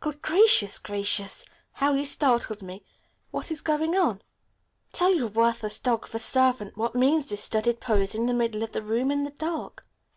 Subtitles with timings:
[0.00, 1.44] "Good gracious, Gracious,
[1.74, 2.84] how you startled me!
[3.30, 4.22] What is going on?
[4.92, 8.64] Tell your worthless dog of a servant, what means this studied pose in the middle
[8.64, 9.86] of the room in the dark?